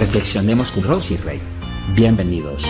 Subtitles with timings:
[0.00, 1.38] Reflexionemos con Rosy Rey.
[1.94, 2.64] Bienvenidos.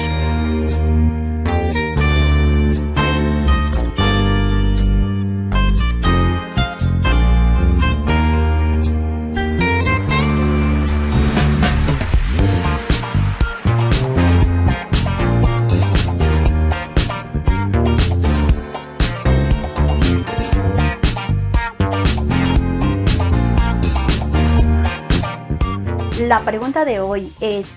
[26.31, 27.73] La pregunta de hoy es,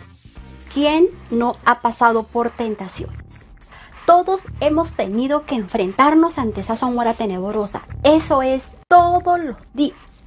[0.72, 3.48] ¿quién no ha pasado por tentaciones?
[4.06, 7.82] Todos hemos tenido que enfrentarnos ante esa sombra tenebrosa.
[8.04, 10.22] Eso es todos los días.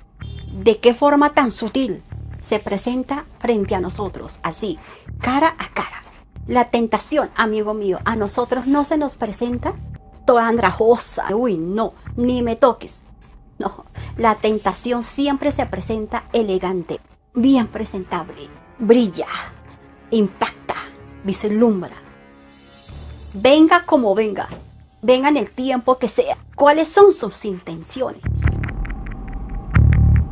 [0.50, 2.02] ¿De qué forma tan sutil
[2.40, 4.40] se presenta frente a nosotros?
[4.42, 4.76] Así,
[5.20, 6.02] cara a cara.
[6.48, 9.74] La tentación, amigo mío, a nosotros no se nos presenta
[10.26, 11.32] toda andrajosa.
[11.32, 13.04] Uy, no, ni me toques.
[13.60, 13.84] No,
[14.16, 16.98] la tentación siempre se presenta elegante,
[17.36, 19.28] bien presentable, brilla,
[20.10, 20.76] impacta,
[21.22, 21.94] vislumbra.
[23.34, 24.48] Venga como venga,
[25.02, 26.38] venga en el tiempo que sea.
[26.56, 28.22] ¿Cuáles son sus intenciones?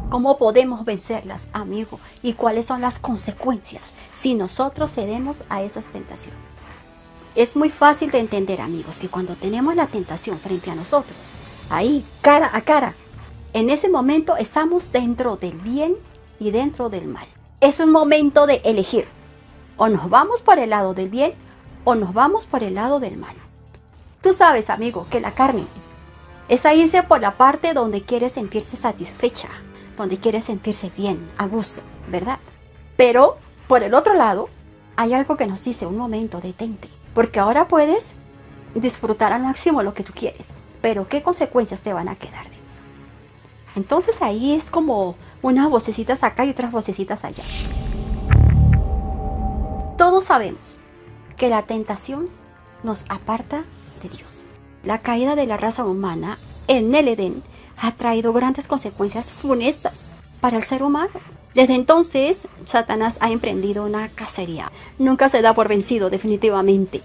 [0.08, 2.00] ¿Cómo podemos vencerlas, amigo?
[2.22, 6.41] ¿Y cuáles son las consecuencias si nosotros cedemos a esas tentaciones?
[7.34, 11.18] Es muy fácil de entender, amigos, que cuando tenemos la tentación frente a nosotros,
[11.68, 12.94] ahí, cara a cara,
[13.52, 15.96] en ese momento estamos dentro del bien
[16.38, 17.27] y dentro del mal.
[17.60, 19.06] Es un momento de elegir.
[19.77, 21.34] O nos vamos por el lado del bien
[21.84, 23.34] o nos vamos por el lado del mal.
[24.22, 25.64] Tú sabes, amigo, que la carne
[26.48, 29.48] es a irse por la parte donde quiere sentirse satisfecha,
[29.96, 32.38] donde quiere sentirse bien, a gusto, ¿verdad?
[32.96, 33.36] Pero
[33.68, 34.48] por el otro lado,
[34.96, 38.14] hay algo que nos dice un momento, detente, porque ahora puedes
[38.74, 42.56] disfrutar al máximo lo que tú quieres, pero ¿qué consecuencias te van a quedar de
[42.56, 42.82] eso?
[43.77, 47.42] Entonces ahí es como unas vocecitas acá y otras vocecitas allá.
[49.97, 50.78] Todos sabemos
[51.36, 52.28] que la tentación
[52.83, 53.64] nos aparta
[54.02, 54.45] de Dios.
[54.85, 57.42] La caída de la raza humana en el Edén
[57.77, 60.11] ha traído grandes consecuencias funestas
[60.41, 61.12] para el ser humano.
[61.55, 64.70] Desde entonces, Satanás ha emprendido una cacería.
[64.98, 67.02] Nunca se da por vencido definitivamente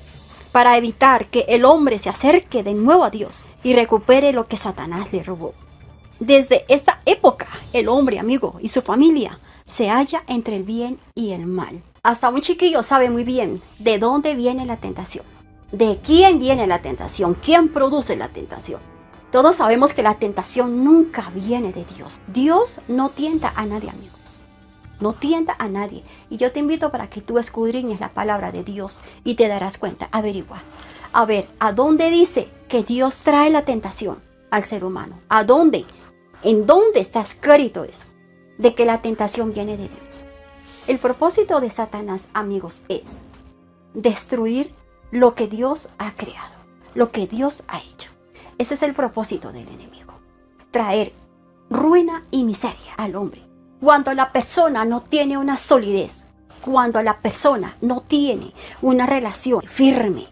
[0.52, 4.58] para evitar que el hombre se acerque de nuevo a Dios y recupere lo que
[4.58, 5.54] Satanás le robó.
[6.20, 11.32] Desde esta época, el hombre, amigo, y su familia se halla entre el bien y
[11.32, 11.82] el mal.
[12.04, 15.24] Hasta un chiquillo sabe muy bien de dónde viene la tentación,
[15.72, 18.82] de quién viene la tentación, quién produce la tentación.
[19.32, 22.20] Todos sabemos que la tentación nunca viene de Dios.
[22.28, 24.42] Dios no tienta a nadie, amigos.
[25.00, 26.04] No tienta a nadie.
[26.30, 29.78] Y yo te invito para que tú escudriñes la palabra de Dios y te darás
[29.78, 30.10] cuenta.
[30.12, 30.64] Averigua.
[31.14, 34.18] A ver, ¿a dónde dice que Dios trae la tentación
[34.52, 35.20] al ser humano?
[35.30, 35.86] ¿A dónde?
[36.42, 38.06] ¿En dónde está escrito eso?
[38.58, 40.24] De que la tentación viene de Dios.
[40.88, 43.24] El propósito de Satanás, amigos, es
[43.94, 44.74] destruir
[45.12, 46.56] lo que Dios ha creado,
[46.96, 48.10] lo que Dios ha hecho.
[48.58, 50.14] Ese es el propósito del enemigo.
[50.72, 51.14] Traer
[51.70, 53.44] ruina y miseria al hombre.
[53.82, 56.28] Cuando la persona no tiene una solidez,
[56.62, 60.28] cuando la persona no tiene una relación firme,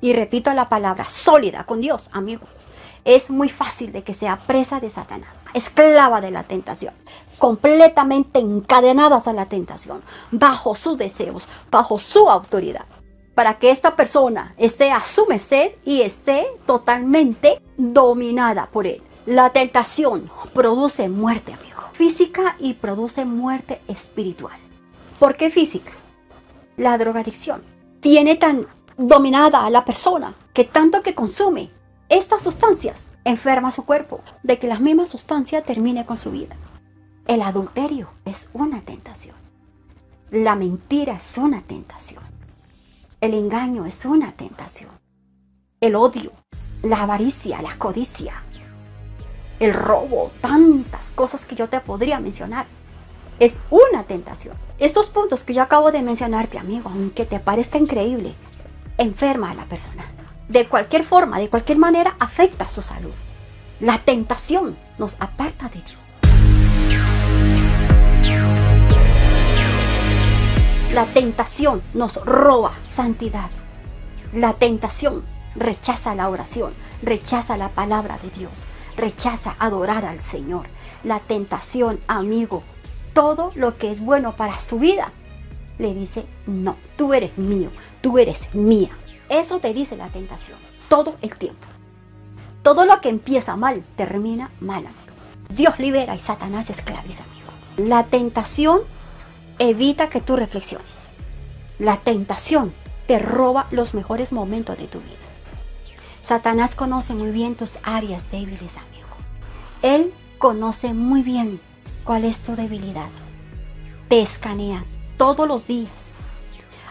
[0.00, 2.46] y repito la palabra, sólida con Dios, amigo,
[3.04, 6.94] es muy fácil de que sea presa de Satanás, esclava de la tentación,
[7.38, 12.86] completamente encadenadas a la tentación, bajo sus deseos, bajo su autoridad,
[13.34, 19.02] para que esta persona esté a su merced y esté totalmente dominada por él.
[19.26, 24.56] La tentación produce muerte, amigo, física y produce muerte espiritual.
[25.18, 25.92] ¿Por qué física?
[26.76, 27.62] La drogadicción
[28.00, 31.70] tiene tan dominada a la persona que tanto que consume
[32.12, 36.56] estas sustancias enferma su cuerpo, de que la misma sustancia termine con su vida.
[37.26, 39.34] El adulterio es una tentación.
[40.30, 42.22] La mentira es una tentación.
[43.22, 44.90] El engaño es una tentación.
[45.80, 46.32] El odio,
[46.82, 48.42] la avaricia, la codicia,
[49.58, 52.66] el robo, tantas cosas que yo te podría mencionar.
[53.38, 54.54] Es una tentación.
[54.78, 58.34] Estos puntos que yo acabo de mencionarte, amigo, aunque te parezca increíble,
[58.98, 60.04] enferma a la persona
[60.52, 63.14] de cualquier forma, de cualquier manera, afecta su salud.
[63.80, 65.98] La tentación nos aparta de Dios.
[70.92, 73.50] La tentación nos roba santidad.
[74.34, 75.24] La tentación
[75.56, 80.66] rechaza la oración, rechaza la palabra de Dios, rechaza adorar al Señor.
[81.02, 82.62] La tentación, amigo,
[83.14, 85.12] todo lo que es bueno para su vida,
[85.78, 87.70] le dice, no, tú eres mío,
[88.02, 88.90] tú eres mía.
[89.32, 90.58] Eso te dice la tentación
[90.90, 91.66] todo el tiempo.
[92.62, 95.00] Todo lo que empieza mal termina mal, amigo.
[95.48, 97.90] Dios libera y Satanás esclaviza, amigo.
[97.90, 98.82] La tentación
[99.58, 101.06] evita que tú reflexiones.
[101.78, 102.74] La tentación
[103.06, 105.16] te roba los mejores momentos de tu vida.
[106.20, 109.08] Satanás conoce muy bien tus áreas débiles, amigo.
[109.80, 111.58] Él conoce muy bien
[112.04, 113.08] cuál es tu debilidad.
[114.10, 114.84] Te escanea
[115.16, 116.16] todos los días.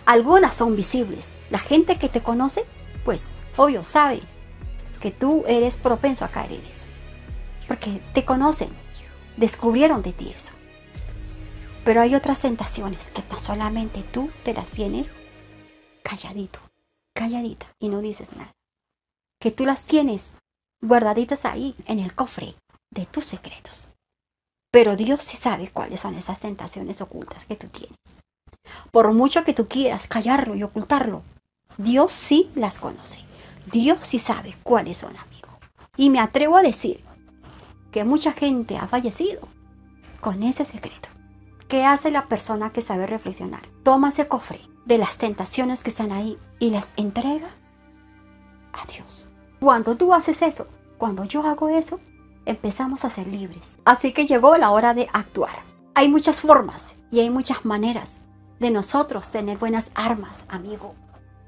[0.08, 1.30] Algunas son visibles.
[1.52, 2.64] La gente que te conoce,
[3.04, 4.22] pues, obvio, sabe
[5.02, 6.86] que tú eres propenso a caer en eso.
[7.68, 8.70] Porque te conocen,
[9.36, 10.54] descubrieron de ti eso.
[11.84, 15.10] Pero hay otras tentaciones que tan solamente tú te las tienes
[16.04, 16.60] calladito,
[17.14, 18.54] calladita y no dices nada.
[19.40, 20.38] Que tú las tienes
[20.82, 22.56] guardaditas ahí en el cofre
[22.92, 23.90] de tus secretos.
[24.72, 27.98] Pero Dios sí sabe cuáles son esas tentaciones ocultas que tú tienes.
[28.92, 31.24] Por mucho que tú quieras callarlo y ocultarlo,
[31.78, 33.20] Dios sí las conoce.
[33.72, 35.50] Dios sí sabe cuáles son, amigo.
[35.98, 37.04] Y me atrevo a decir
[37.92, 39.48] que mucha gente ha fallecido
[40.20, 41.10] con ese secreto.
[41.68, 43.62] ¿Qué hace la persona que sabe reflexionar?
[43.84, 47.50] Toma ese cofre de las tentaciones que están ahí y las entrega
[48.74, 49.30] a Dios.
[49.60, 52.00] Cuando tú haces eso, cuando yo hago eso,
[52.46, 53.80] empezamos a ser libres.
[53.86, 55.52] Así que llegó la hora de actuar.
[55.94, 58.22] Hay muchas formas y hay muchas maneras
[58.60, 60.96] de nosotros tener buenas armas, amigo.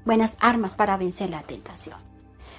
[0.04, 1.98] Buenas armas para vencer la tentación.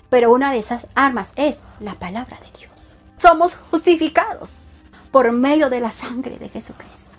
[0.09, 2.97] Pero una de esas armas es la palabra de Dios.
[3.17, 4.55] Somos justificados
[5.11, 7.17] por medio de la sangre de Jesucristo.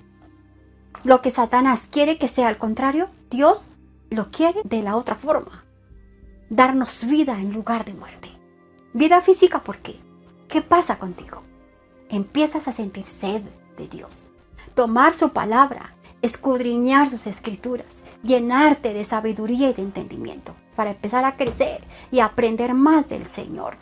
[1.05, 3.69] Lo que Satanás quiere que sea al contrario, Dios
[4.11, 5.65] lo quiere de la otra forma.
[6.51, 8.31] Darnos vida en lugar de muerte.
[8.93, 10.01] Vida física, ¿por qué?
[10.49, 11.43] ¿Qué pasa contigo?
[12.09, 13.43] Empiezas a sentir sed
[13.77, 14.27] de Dios.
[14.75, 15.96] Tomar su palabra,
[16.27, 22.75] escudriñar sus escrituras, llenarte de sabiduría y de entendimiento para empezar a crecer y aprender
[22.75, 23.77] más del Señor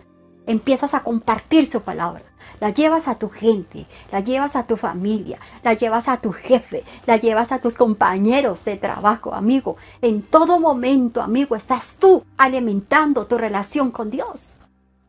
[0.46, 2.22] empiezas a compartir su palabra.
[2.60, 6.84] La llevas a tu gente, la llevas a tu familia, la llevas a tu jefe,
[7.06, 9.76] la llevas a tus compañeros de trabajo, amigo.
[10.02, 14.52] En todo momento, amigo, estás tú alimentando tu relación con Dios.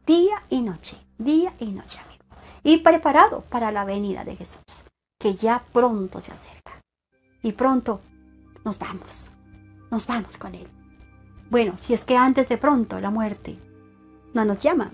[0.05, 2.23] Día y noche, día y noche, amigo.
[2.63, 4.85] Y preparado para la venida de Jesús,
[5.19, 6.84] que ya pronto se acerca.
[7.45, 8.01] Y pronto
[8.63, 9.29] nos vamos,
[9.91, 10.67] nos vamos con Él.
[11.51, 13.55] Bueno, si es que antes de pronto la muerte
[14.33, 14.89] no nos llaman.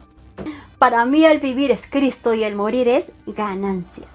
[0.78, 4.06] Para mí el vivir es Cristo y el morir es ganancia.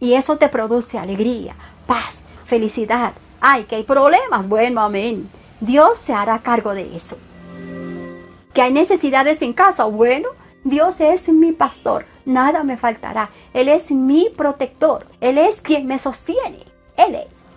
[0.00, 1.54] Y eso te produce alegría,
[1.86, 3.12] paz, felicidad.
[3.40, 4.48] Ay, que hay problemas.
[4.48, 5.30] Bueno, amén.
[5.60, 7.16] Dios se hará cargo de eso.
[8.52, 9.84] Que hay necesidades en casa.
[9.84, 10.30] Bueno,
[10.66, 12.06] Dios es mi pastor.
[12.24, 13.30] Nada me faltará.
[13.54, 15.06] Él es mi protector.
[15.20, 16.64] Él es quien me sostiene.
[16.96, 17.50] Él es.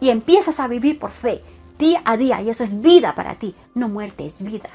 [0.00, 1.44] Y empiezas a vivir por fe
[1.78, 4.68] día a día y eso es vida para ti, no muerte, es vida.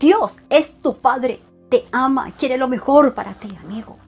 [0.00, 3.98] Dios es tu Padre, te ama, quiere lo mejor para ti, amigo.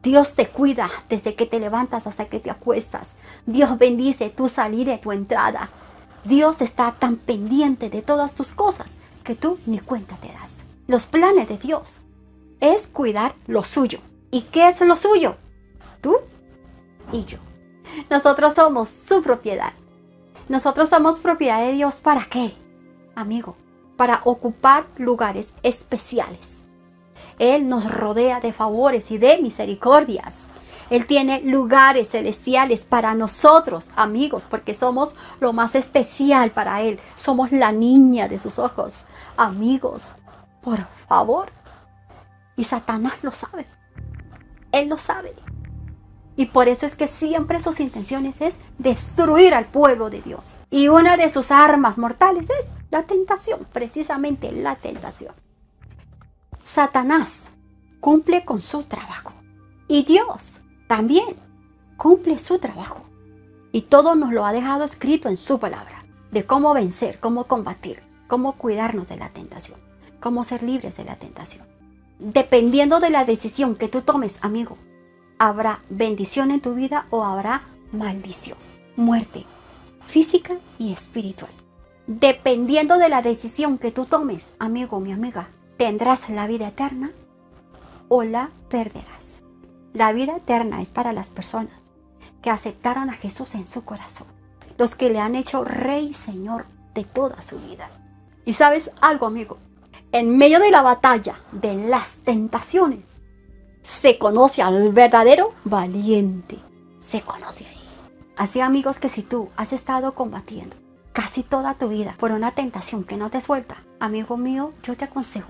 [0.00, 3.16] Dios te cuida desde que te levantas hasta que te acuestas.
[3.46, 5.70] Dios bendice tu salida y tu entrada.
[6.22, 10.64] Dios está tan pendiente de todas tus cosas que tú ni cuenta te das.
[10.86, 12.00] Los planes de Dios
[12.60, 14.00] es cuidar lo suyo.
[14.30, 15.36] ¿Y qué es lo suyo?
[16.00, 16.18] Tú
[17.12, 17.38] y yo.
[18.08, 19.72] Nosotros somos su propiedad.
[20.48, 22.54] Nosotros somos propiedad de Dios para qué,
[23.14, 23.56] amigo?
[23.96, 26.64] Para ocupar lugares especiales.
[27.38, 30.48] Él nos rodea de favores y de misericordias.
[30.90, 36.98] Él tiene lugares celestiales para nosotros, amigos, porque somos lo más especial para Él.
[37.16, 39.04] Somos la niña de sus ojos.
[39.36, 40.14] Amigos,
[40.62, 41.52] por favor.
[42.60, 43.64] Y Satanás lo sabe.
[44.70, 45.34] Él lo sabe.
[46.36, 50.56] Y por eso es que siempre sus intenciones es destruir al pueblo de Dios.
[50.68, 55.34] Y una de sus armas mortales es la tentación, precisamente la tentación.
[56.60, 57.48] Satanás
[57.98, 59.32] cumple con su trabajo.
[59.88, 61.36] Y Dios también
[61.96, 63.04] cumple su trabajo.
[63.72, 68.02] Y todo nos lo ha dejado escrito en su palabra, de cómo vencer, cómo combatir,
[68.28, 69.80] cómo cuidarnos de la tentación,
[70.20, 71.79] cómo ser libres de la tentación.
[72.20, 74.76] Dependiendo de la decisión que tú tomes, amigo,
[75.38, 77.62] habrá bendición en tu vida o habrá
[77.92, 78.58] maldición,
[78.94, 79.46] muerte
[80.10, 81.50] física y espiritual.
[82.06, 87.12] Dependiendo de la decisión que tú tomes, amigo mi amiga, tendrás la vida eterna
[88.08, 89.42] o la perderás.
[89.94, 91.92] La vida eterna es para las personas
[92.42, 94.26] que aceptaron a Jesús en su corazón,
[94.76, 97.88] los que le han hecho rey y señor de toda su vida.
[98.44, 99.58] Y sabes algo, amigo,
[100.12, 103.20] en medio de la batalla de las tentaciones,
[103.82, 106.58] se conoce al verdadero valiente.
[106.98, 107.80] Se conoce ahí.
[108.36, 110.76] Así amigos que si tú has estado combatiendo
[111.12, 115.04] casi toda tu vida por una tentación que no te suelta, amigo mío, yo te
[115.04, 115.48] aconsejo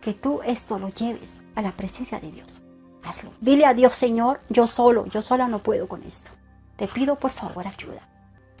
[0.00, 2.60] que tú esto lo lleves a la presencia de Dios.
[3.02, 3.32] Hazlo.
[3.40, 6.30] Dile a Dios, Señor, yo solo, yo sola no puedo con esto.
[6.76, 8.08] te pido por favor ayuda.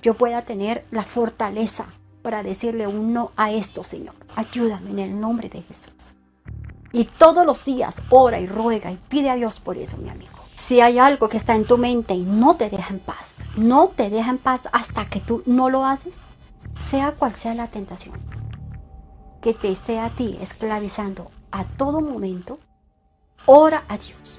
[0.00, 1.86] Yo pueda tener la fortaleza
[2.22, 4.14] para decirle un no a esto, Señor.
[4.36, 6.14] Ayúdame en el nombre de Jesús.
[6.92, 10.32] Y todos los días ora y ruega y pide a Dios por eso, mi amigo.
[10.54, 13.88] Si hay algo que está en tu mente y no te deja en paz, no
[13.88, 16.20] te deja en paz hasta que tú no lo haces,
[16.74, 18.20] sea cual sea la tentación,
[19.40, 22.58] que te esté a ti esclavizando a todo momento,
[23.46, 24.38] ora a Dios.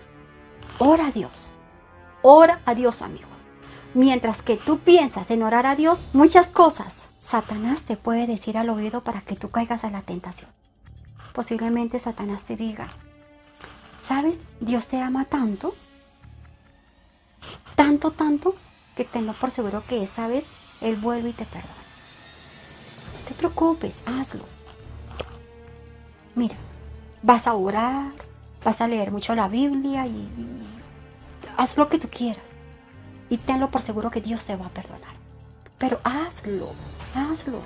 [0.80, 1.50] Ora a Dios.
[2.22, 3.33] Ora a Dios, amigo.
[3.94, 8.70] Mientras que tú piensas en orar a Dios, muchas cosas Satanás te puede decir al
[8.70, 10.50] oído para que tú caigas a la tentación.
[11.34, 12.90] Posiblemente Satanás te diga,
[14.02, 14.42] ¿sabes?
[14.60, 15.74] Dios te ama tanto,
[17.76, 18.56] tanto, tanto,
[18.96, 20.46] que tenlo por seguro que esa vez
[20.82, 21.74] Él vuelve y te perdona.
[23.20, 24.46] No te preocupes, hazlo.
[26.36, 26.56] Mira,
[27.22, 28.12] vas a orar,
[28.64, 30.28] vas a leer mucho la Biblia y,
[31.58, 32.53] haz lo que tú quieras.
[33.34, 35.16] Y tenlo por seguro que Dios te va a perdonar.
[35.80, 36.70] Pero hazlo,
[37.16, 37.62] hazlo.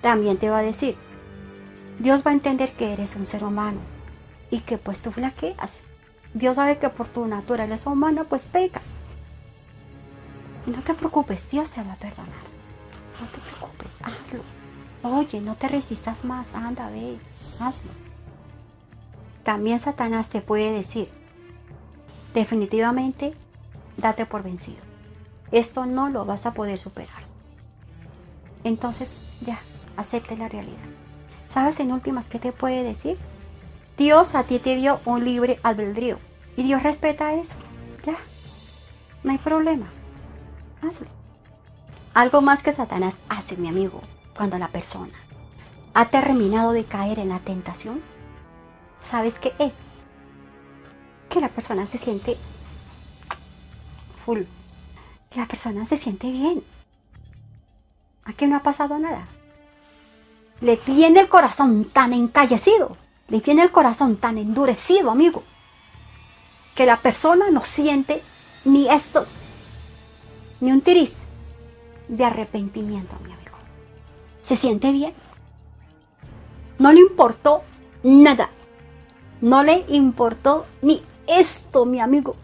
[0.00, 0.96] También te va a decir,
[1.98, 3.80] Dios va a entender que eres un ser humano
[4.52, 5.80] y que pues tú flaqueas.
[6.34, 9.00] Dios sabe que por tu naturaleza humana pues pecas.
[10.66, 12.44] No te preocupes, Dios te va a perdonar.
[13.20, 14.44] No te preocupes, hazlo.
[15.02, 17.18] Oye, no te resistas más, anda, ve,
[17.58, 17.90] hazlo.
[19.42, 21.08] También Satanás te puede decir,
[22.34, 23.34] definitivamente,
[23.96, 24.82] date por vencido.
[25.50, 27.22] Esto no lo vas a poder superar.
[28.64, 29.10] Entonces,
[29.40, 29.58] ya,
[29.96, 30.78] acepte la realidad.
[31.46, 33.18] ¿Sabes en últimas qué te puede decir?
[33.96, 36.18] Dios a ti te dio un libre albedrío
[36.56, 37.56] y Dios respeta eso.
[38.04, 38.16] Ya,
[39.22, 39.86] no hay problema.
[40.82, 41.06] Hazlo.
[42.12, 44.00] Algo más que Satanás hace, mi amigo,
[44.36, 45.12] cuando la persona
[45.94, 48.00] ha terminado de caer en la tentación,
[49.00, 49.82] ¿sabes qué es?
[51.28, 52.36] Que la persona se siente
[54.24, 56.62] Que la persona se siente bien.
[58.24, 59.26] ¿A qué no ha pasado nada?
[60.60, 62.96] Le tiene el corazón tan encallecido,
[63.28, 65.42] le tiene el corazón tan endurecido, amigo,
[66.74, 68.22] que la persona no siente
[68.64, 69.26] ni esto,
[70.60, 71.18] ni un tiriz
[72.08, 73.56] de arrepentimiento, mi amigo.
[74.40, 75.12] Se siente bien.
[76.78, 77.62] No le importó
[78.02, 78.50] nada.
[79.40, 82.36] No le importó ni esto, mi amigo.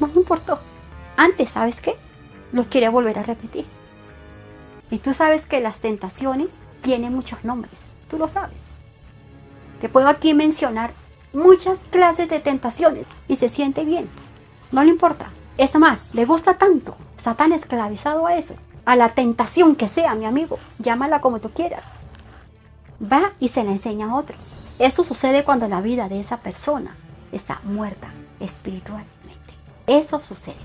[0.00, 0.58] No le importó.
[1.18, 1.96] Antes, ¿sabes qué?
[2.52, 3.66] Lo quiere volver a repetir.
[4.90, 7.90] Y tú sabes que las tentaciones tienen muchos nombres.
[8.08, 8.62] Tú lo sabes.
[9.82, 10.94] Te puedo aquí mencionar
[11.34, 14.08] muchas clases de tentaciones y se siente bien.
[14.72, 15.28] No le importa.
[15.58, 16.96] Es más, le gusta tanto.
[17.18, 18.54] Está tan esclavizado a eso.
[18.86, 20.58] A la tentación que sea, mi amigo.
[20.78, 21.92] Llámala como tú quieras
[23.00, 24.54] va y se la enseña a otros.
[24.78, 26.96] Eso sucede cuando la vida de esa persona
[27.32, 28.08] está muerta
[28.40, 29.08] espiritualmente.
[29.86, 30.56] Eso sucede.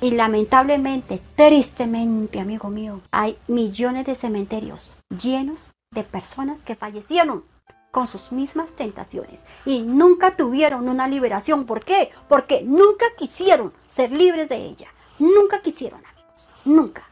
[0.00, 7.44] Y lamentablemente, tristemente, amigo mío, hay millones de cementerios llenos de personas que fallecieron
[7.90, 11.64] con sus mismas tentaciones y nunca tuvieron una liberación.
[11.64, 12.10] ¿Por qué?
[12.28, 14.88] Porque nunca quisieron ser libres de ella.
[15.18, 16.48] Nunca quisieron, amigos.
[16.64, 17.08] Nunca.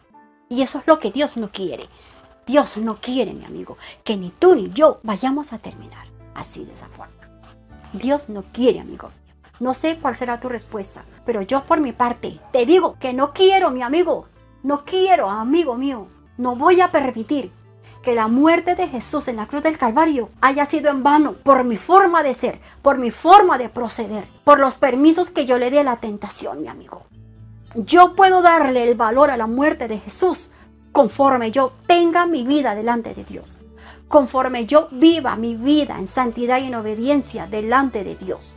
[0.49, 1.89] Y eso es lo que Dios no quiere.
[2.47, 6.73] Dios no quiere, mi amigo, que ni tú ni yo vayamos a terminar así de
[6.73, 7.13] esa forma.
[7.93, 9.11] Dios no quiere, amigo.
[9.59, 13.31] No sé cuál será tu respuesta, pero yo por mi parte te digo que no
[13.31, 14.27] quiero, mi amigo.
[14.63, 16.09] No quiero, amigo mío.
[16.37, 17.53] No voy a permitir
[18.03, 21.65] que la muerte de Jesús en la cruz del Calvario haya sido en vano por
[21.65, 25.71] mi forma de ser, por mi forma de proceder, por los permisos que yo le
[25.71, 27.07] di a la tentación, mi amigo.
[27.75, 30.51] Yo puedo darle el valor a la muerte de Jesús
[30.93, 33.59] conforme yo tenga mi vida delante de Dios,
[34.09, 38.57] conforme yo viva mi vida en santidad y en obediencia delante de Dios.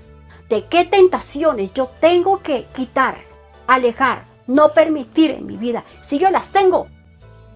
[0.49, 3.19] ¿De qué tentaciones yo tengo que quitar,
[3.67, 5.83] alejar, no permitir en mi vida?
[6.01, 6.87] Si yo las tengo,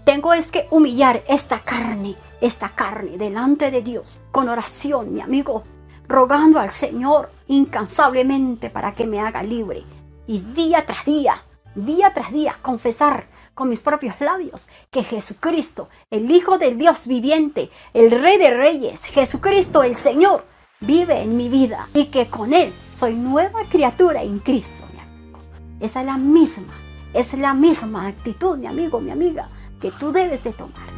[0.03, 5.63] tengo es que humillar esta carne, esta carne delante de Dios, con oración, mi amigo,
[6.07, 9.83] rogando al Señor incansablemente para que me haga libre.
[10.27, 16.29] Y día tras día, día tras día, confesar con mis propios labios que Jesucristo, el
[16.29, 20.45] Hijo del Dios viviente, el Rey de Reyes, Jesucristo el Señor,
[20.85, 25.39] vive en mi vida y que con Él soy nueva criatura en Cristo, mi amigo.
[25.79, 26.73] Esa es la misma,
[27.13, 29.47] es la misma actitud, mi amigo, mi amiga,
[29.79, 30.93] que tú debes de tomar.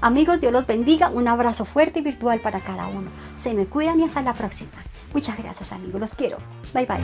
[0.00, 1.08] Amigos, Dios los bendiga.
[1.08, 3.08] Un abrazo fuerte y virtual para cada uno.
[3.36, 4.70] Se me cuidan y hasta la próxima.
[5.14, 5.98] Muchas gracias, amigos.
[5.98, 6.36] Los quiero.
[6.74, 7.00] Bye, bye.